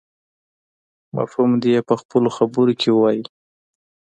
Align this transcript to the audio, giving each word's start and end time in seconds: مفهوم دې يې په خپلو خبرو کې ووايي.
مفهوم 1.15 1.51
دې 1.61 1.69
يې 1.75 1.81
په 1.89 1.95
خپلو 2.01 2.29
خبرو 2.37 2.73
کې 2.79 2.89
ووايي. 2.91 3.23